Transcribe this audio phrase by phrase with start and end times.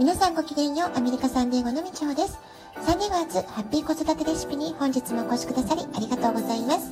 [0.00, 2.38] 皆さんごきげんよう、アメリカサンディエゴのみちほです。
[2.86, 6.90] サンディエゴ初ハッピー子育てレシピに本日もお越しくださりありがとうございます。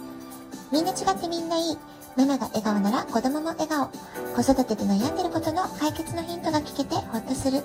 [0.70, 1.78] みんな違ってみんないい。
[2.18, 3.88] ママが笑顔なら子供も笑顔。
[4.36, 7.62] 子育てで悩んでることの解決のヒントが聞けてほっとする。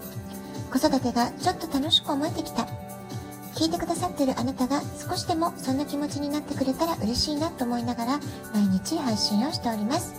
[0.72, 2.66] 子育てがちょっと楽しく思えてきた。
[3.54, 8.20] 聞いてくださってるあなたが少しでもそんな気持ちになってくれたら嬉しいなと思いながら
[8.54, 10.16] 毎日配信をしております。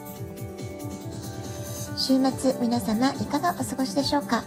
[1.97, 4.45] 週末皆様いかがお過ごしでしょうか、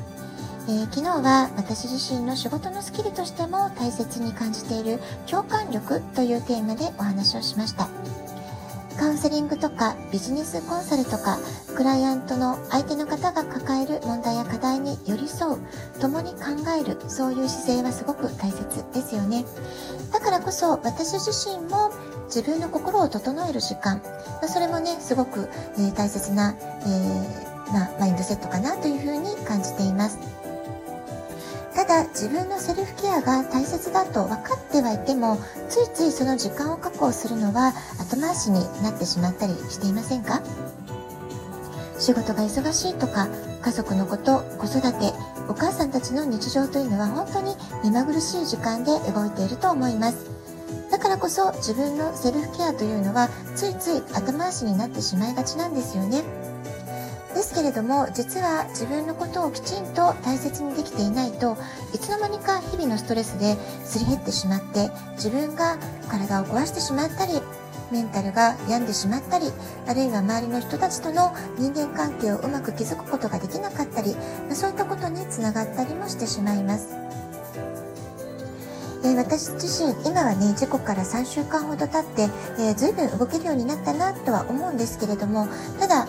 [0.70, 7.87] えー、昨日は私自身の仕事のスキルとしても大切に感じている共感力というテーマでお話をしました。
[9.00, 11.37] カウンセリングとかビジネスコンサルとか
[11.75, 15.59] クライアントの相手の方が抱える問題や課題に寄り添う
[16.01, 16.39] 共に考
[16.81, 19.45] えるそういう姿勢はすごく大切ですよね。
[20.11, 21.92] だからこそ私自身も
[22.25, 24.01] 自分の心を整える時間。
[24.50, 25.47] それもねすごく、
[25.79, 30.36] え、大切な、えーまあ、マインドセットかなというふうに感じています。
[31.87, 35.38] ただ自分のセルフケアが大切だと分かってはいても
[35.70, 40.42] ついついその時間を確保するのは後回しになってしまったりしていませんか？
[41.97, 43.30] 仕事が忙しいとか
[43.62, 45.14] 家族のこと子育て
[45.47, 50.30] お母さんたちの日常というのは本当に目まぐるしい時間で動いていると思います。
[50.92, 56.22] だからこそ自分のセルフケアというのはついつい後回しになってしまいがちなんですよね。
[57.38, 61.56] ですけれども実は自分のことをきちんと大切にできていないと
[61.94, 65.78] いつの間にか日々のストレスですり減ってしまって自分が
[66.10, 67.34] 体を壊してしまったり
[67.92, 69.46] メンタルが病んでしまったり
[69.88, 74.16] あるいは周りの人たちとの人間関係をうまく築くことができなかったり
[74.50, 76.98] そういったことにつながったりもしてしまいます。
[79.06, 85.48] え私自身今はね事故から3週間ほど経って、えー、動けるようになったなとは思うんですけれども
[85.80, 86.08] ただ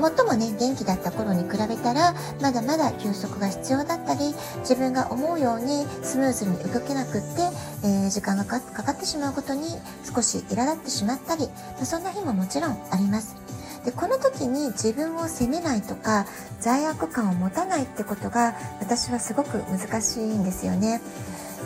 [0.00, 7.42] 最もね元気だった頃に比べたらまだまだ休息が必要だったり自分が思うようにスムーズに動けなくって、
[7.84, 9.62] えー、時間がかかってしまうことに
[10.04, 11.48] 少し苛立ってしまったり
[11.84, 13.36] そんな日ももちろんあります。
[13.84, 16.26] でこの時に自分を責めないとか
[16.60, 21.00] 罪悪感を持たないってことが私はすごく難しいんですよね。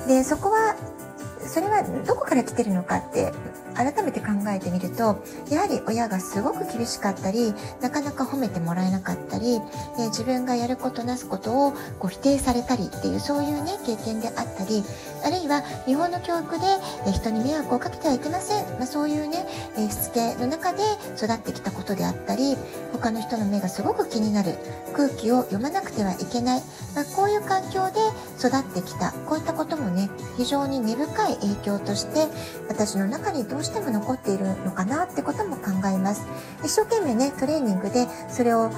[0.06, 0.76] でそこは
[1.46, 3.32] それはどこから来てるのかって
[3.76, 9.60] 改めて考えてみるとやはり親がすごく厳しかったりなかなか褒めてもらえなかったり、
[9.98, 14.82] え自分がやることなすことをこう否定されたりっていうそういうね経験であったり
[15.24, 16.66] あるいは日本の教育で、
[17.06, 20.82] え人に迷惑をかけてはいけません、まあ、そういうね、えしつけの中で
[21.16, 22.56] 育ってきたことであったり
[22.92, 24.54] 他の人の目がすごく気になる。
[24.96, 26.62] 空気を読まなくてはいけない、
[26.94, 28.00] まあ、こういう環境で
[28.38, 29.12] 育ってきた。
[29.26, 32.26] こういったこともね非常に根深い影響として
[32.68, 36.26] 私の中にどうしても残っているのかなってことも考えます。
[36.64, 38.70] 一生懸命ね、トレーニングでそれを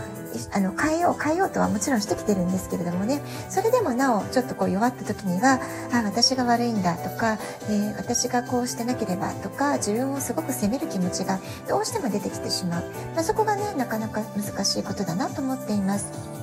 [0.53, 5.61] あの変えよう変えようとはもちろんしてきてるんですけれどもねそれでもなおちょっとこう弱った時には
[5.93, 7.39] あ私が悪いんだとか、
[7.69, 12.83] えー、私がこうしてなければとか自分をすごく責める気持ちがどうしても出てきてしまう、
[13.15, 16.38] まあ、そこがねなかなか難しいことだなと思っています。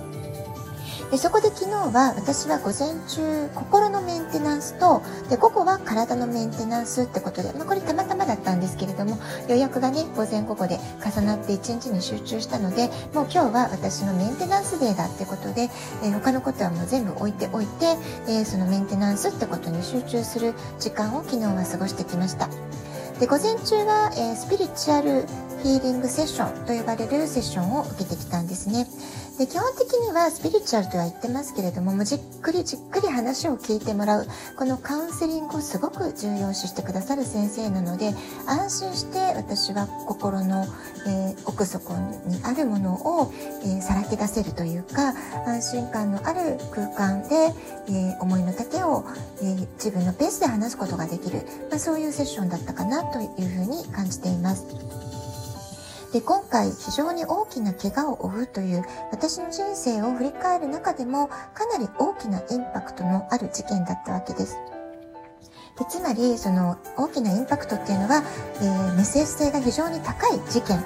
[1.16, 9.18] でそこで昨日は私は午前中心のメンテナンスとで午後は体のメンテナンスってことで、まあ、これたまたまだったんですけれども
[9.48, 15.70] 予約がね午前午後で重なって1日に集中したのでもう今日は私のメンテナンスデーだってことで、
[16.04, 17.96] えー、他のことはもう全部置いておいて、
[18.28, 22.50] えー、そのメンテナンスってことに集中する時間を昨日は過ごしてきました。
[23.22, 25.26] で午前中は、えー、スピリチュアル
[25.64, 28.86] ヒーリングセッションと呼ばれるセッションを受けてきたんですね。
[29.38, 38.14] で基本的にはスピリチュアルとは言ってますけれどももうじっくりじっくり話を聞いてもらうこのカウンセリングをすごく重要視してくださる先生なので
[38.48, 40.66] 安心して私は心の、
[41.08, 41.94] えー、奥底
[42.28, 45.14] にあるものを、えー、さらけ出せるというか
[45.46, 47.36] 安心感のある空間で、
[47.90, 49.06] えー、思いの丈を、
[49.42, 54.66] え自分のペースで話すことができる、まあ、そういうセッションだったかなというふうに感じています。
[56.16, 64.56] で今回非常に大きな怪我を負うという私の人生を振り返る中でもかなり大きなインパクトのある事件だったわけです。
[65.78, 68.24] でつまりその大きなインパクトっていうのは、
[68.62, 70.82] えー、メッセージ性が非常に高い事件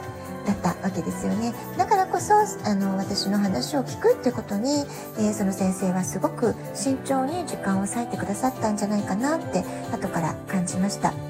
[0.47, 1.53] だったわけですよね。
[1.77, 4.83] だからこそあの私の話を聞くってことに、
[5.19, 11.28] えー、その先生はすごく慎重に時間を割いてくださったんじゃないかなって後から感じました。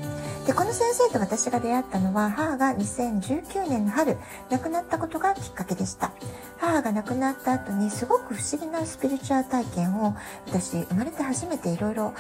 [0.50, 4.18] でこの先生と私が出会ったのは母が2019年の春
[4.50, 6.12] 亡くなったことがきっかけでした。
[6.58, 10.16] 母が亡くなった後にすごく不思議なスピリチュアル体験を
[10.48, 12.16] 私生まれて初めていろいろ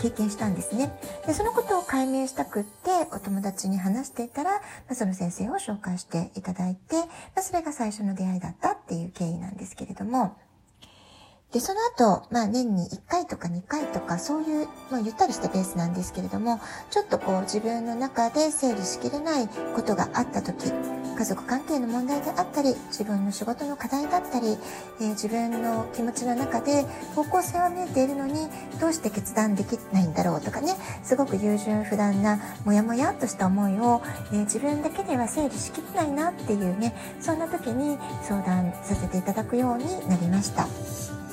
[0.00, 0.98] 経験したんですね。
[1.26, 6.96] でそのことを解明したくってお友達に話していたら、ま、その先生を紹介していただいて、
[7.36, 10.38] ま、それが最初の出会いだったっていう経緯なんですけれども。
[11.54, 16.60] で、その後、まあ年に1回とか2回とか、そういう、まあゆったりしたペースなんですけれども、
[16.90, 20.72] ちょっとこう自分の中で整理しきれないことがあった時、
[21.16, 24.58] 家族関係の問題であったり、自分の仕事の課題だったり、
[25.00, 26.82] えー、自分の気持ちの中で
[27.14, 28.48] 方向性は見えているのに、
[28.80, 30.74] どうして決断できないんだろうとかね、
[31.04, 34.02] すごく優柔不断な、もやもやっとした思いを、
[34.32, 41.23] えー、自分だけでは整理しきれないなっていうね、そんな時に相談させていただくようになりました。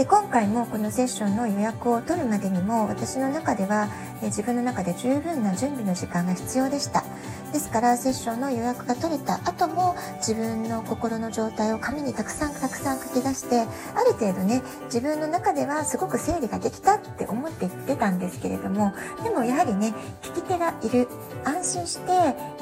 [0.00, 3.90] で今回もこのセッションの予約を取るまでにも私の中では、
[4.22, 7.04] え自分の中で十分な準備の時間が必要でした。
[7.52, 13.66] ですからセッションの予約が取れた後も自分の心の状態を紙にたくさんたくさん書き出してあ
[14.04, 18.94] る程度ね自分の中ではすごく整理ができたって思って言ってたんですけれども
[19.24, 19.92] でもやはりね
[20.22, 21.08] 聞き手がいる
[21.44, 22.12] 安心して、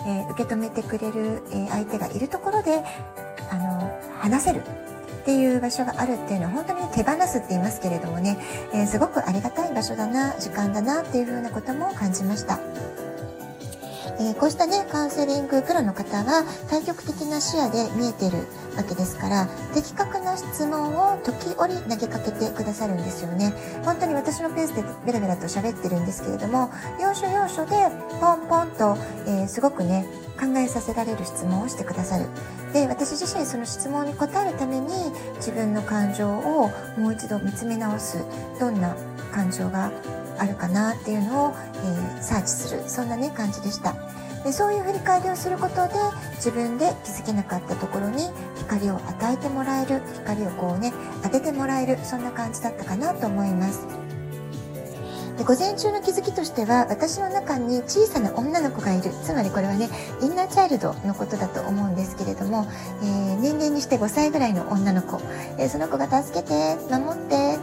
[0.07, 2.83] えー、受け止めてくれる、えー、相手がいるところで
[3.51, 4.63] あの話せる。
[5.23, 8.39] っていう場所があるっていうのは本当に手放すって言いますけれどもね、
[8.73, 12.61] えー、すごくありがたい場所だな、時間だなっていうふうなことも感じました。
[14.21, 23.53] えー、こうしたね、カウンセリングプロの方は対極的な視野で見えてるわけですから、的確な質問を時折投げかけてくださるんですよね。
[23.85, 26.71] 本当に私のペースでベラベラと喋ってるんですけれども、
[27.01, 27.77] 要所要所で
[28.21, 30.07] ポンポンと、えー、すごくね、
[30.39, 32.27] 考えさせられる質問をしてくださる。
[32.73, 34.89] で私自身その質問に答えるために
[35.37, 38.23] 自分の感情をもう一度見つめ直す
[38.61, 38.95] どんな
[39.33, 39.91] 感情が
[40.39, 43.95] あるかなっていうのを、えー、サーチするそんなね感じでした
[44.45, 45.95] でそういう振り返りをすることで
[46.37, 50.93] 自分で気づけなかったところに光を与えてもらえる光をこうね
[51.23, 53.87] 当ててもらえるそんな感じだったかなと思います。
[55.39, 59.13] で午前中の気づきとしては私の中に小さな女の子がいる。
[59.23, 59.89] つまりこれはね
[60.21, 62.67] インナーチャイルドのことだと思うんですけれども、
[63.03, 65.21] えー、年齢にして5歳ぐらいの女の子、
[65.59, 67.59] えー、その子が助けて守って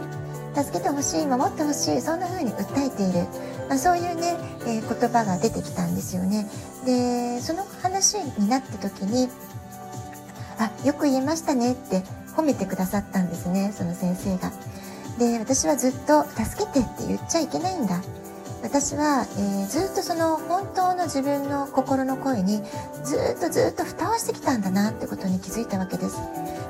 [0.56, 3.26] 助けてほしい守ってほしいそんな風に訴えている、
[3.68, 4.36] まあ、そういうね、
[4.66, 6.48] えー、言葉が出てきたんですよね
[6.84, 9.28] でその話になった時に
[10.58, 12.02] あよく言えましたねって
[12.36, 14.52] 褒めてくださったんですねその先生が。
[15.18, 18.02] で私はずっと「助けて」って言っちゃいけないんだ
[18.62, 22.62] 私は、えー、ずっとその本当の自分の心の声に
[23.02, 26.18] ずっとずっと蓋をしてきたんだなってことに気づいたわけです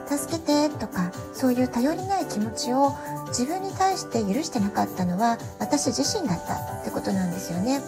[0.08, 2.92] 助けてとかそういう頼りない気持ちを
[3.28, 7.80] 自分に対して許してなかったのは私自身だったってことなんですよね。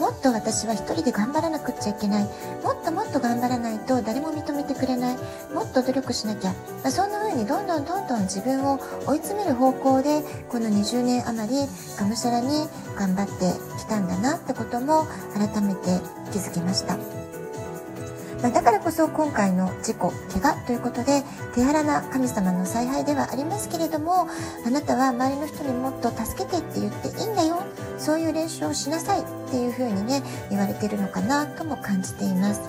[0.00, 2.24] もっと私は一人で頑張らなくっちゃいけない。
[2.64, 5.16] もっともっと頑張らないと誰も認めてくれない。
[5.54, 11.56] もっと努力しなきゃ、まあ、そんな風にどんどんどんどん自分を追い詰める方向でこの20年余り
[11.98, 12.48] がむしゃらに
[12.96, 16.00] 頑張ってきたんだなってことも改めて
[16.32, 17.23] 気づきました。
[18.44, 21.22] ま、だからこそ今回の事故、怪我ということで
[21.54, 24.28] 手荒な神様の采配ではありますけれども、
[24.66, 27.62] あなたは周りの人にもっと助けてって言っていいんだよ。
[27.96, 32.60] そういう練習をしなさいっていう風にね、言われてるのかなとも感じています。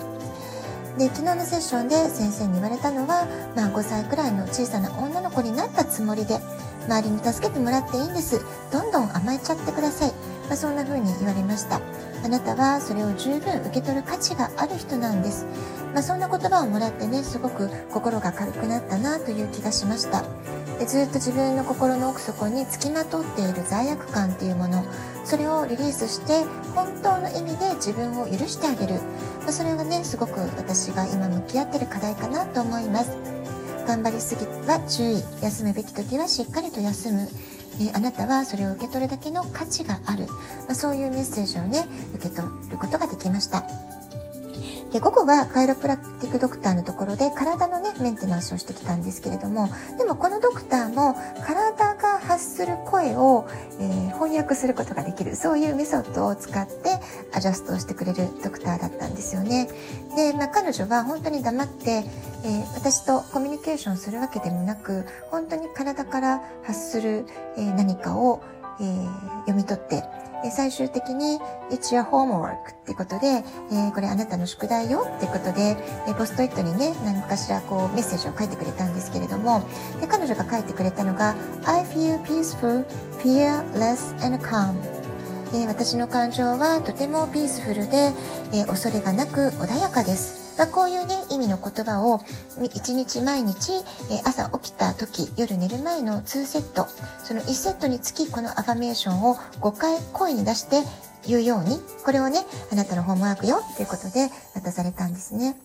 [0.96, 6.40] で昨日のセッションで先生に言われたのは、まあ、5歳くらいの小さな女の子になったつもりで
[6.86, 8.40] 周りに助けてもらっていいんです
[8.72, 10.12] どんどん甘えちゃってください、
[10.46, 11.80] まあ、そんな風に言われました。
[12.24, 15.46] あなたはそれを十分受け取る価値がある人なんです、
[15.92, 20.24] まあ、そんな言葉をもらってねすごく心が軽くなったなという気がしました。
[20.78, 24.84] でずっと自分の心の奥底につきまとっている罪悪感っていうもの
[25.24, 26.44] それをリリースして
[26.74, 29.00] 本当の意味で自分を許してあげる、
[29.40, 33.16] まあ、それがねすごく私が今向き合ってる課題かなと思います。
[33.86, 35.22] 頑張りすぎは注意。
[35.42, 37.28] 休むべき時はしっかりと休む。
[37.80, 43.64] えあなたはそれを受け取るだけの価値がある、まあ、そういうメッセージをね受け取ることができました。
[44.92, 49.68] で午後はカイロプラクティックドクターのところで体のねメンテナンスをしてきたんですけれども
[49.98, 51.14] でもこのドクターも
[51.44, 51.85] 体
[52.36, 53.48] 発する声を、
[53.80, 57.00] えー、翻訳することができるそういうメソッドを使って
[57.32, 59.68] アジャストをしてくれるドクターだったんですよね。
[60.16, 67.24] で、まあ、彼女は本当に黙って、えー、私とコミュニケーションするわけでもなく本当に体から発する、
[67.56, 68.42] えー、何かを、
[68.78, 68.84] え
[69.46, 70.04] 読み取って
[70.42, 71.38] で最終的に
[71.70, 75.76] It's your homework ってことで、えー、これあなたの宿題よってことで、
[76.06, 79.66] えー、ポストイットにね、何かしらこうメッセージを書いてくれたんですけれども、
[80.00, 82.84] で彼女が書いてくれたのが I feel peaceful,
[83.18, 84.74] fearless and calm
[85.52, 88.12] えー、私の感情はとてもピースフルで、
[88.52, 90.45] えー、恐れがなく穏やかです。
[90.58, 92.20] まあ、こういうね、意味の言葉を
[92.58, 93.72] 1日毎日、
[94.10, 96.86] え朝起きた時、夜寝る前の2セット、
[97.22, 100.82] その1セットにつきこのアファメーションを5回声に出して
[101.26, 102.40] 言うように、これをね、
[102.72, 105.56] あなたのホームワークよっていうことで渡されたんですね。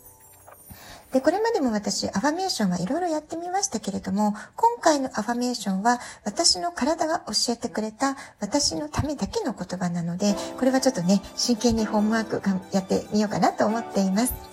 [1.14, 12.42] で、これまでも私、アファメーションはいろいろやってみましたけれども、今回のアファメーションは私の体が教えてくれた私のためだけの言葉なので、これはちょっとね、真剣にホームワーク
[12.74, 14.51] やってみようかなと思っています。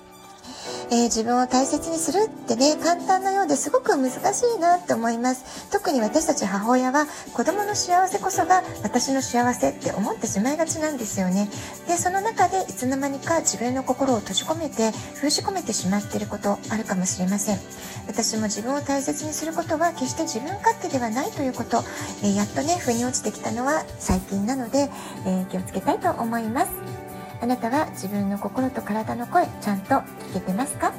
[0.91, 4.17] えー、自分を大切にするってね、簡単なようですごく難し
[4.57, 5.71] いなって思います。
[5.71, 11.49] 特に私たち母親は子供の幸せこそが私の幸せって思ってしまいがちなんですよね。
[11.87, 17.59] で、その中でいつの間にか自分の心を閉じ込めて封じ込めてしまっていることあるかもしれません。
[18.07, 21.85] 私も自分を大切にすることは決して自分勝手ではないということ、
[22.23, 24.89] えー、やっとね、腑に落ちてきたのは最近なので、
[25.27, 27.08] えー、気をつけたいと思います。
[27.41, 30.93] あなたは自分の心と体の声ちゃんと聞けてますか？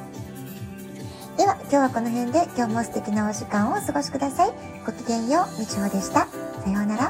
[1.38, 4.52] では今日はこの辺で今日も素敵なお時間をお過ごしください。
[4.86, 6.28] ごきげんよう、みちほでした。
[6.64, 7.09] さようなら。